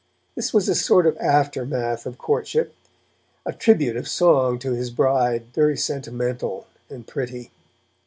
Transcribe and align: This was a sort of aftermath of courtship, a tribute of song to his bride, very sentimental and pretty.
This 0.33 0.51
was 0.51 0.67
a 0.67 0.73
sort 0.73 1.05
of 1.05 1.15
aftermath 1.19 2.07
of 2.07 2.17
courtship, 2.17 2.73
a 3.45 3.53
tribute 3.53 3.95
of 3.95 4.07
song 4.07 4.57
to 4.57 4.71
his 4.71 4.89
bride, 4.89 5.53
very 5.53 5.77
sentimental 5.77 6.65
and 6.89 7.05
pretty. 7.05 7.51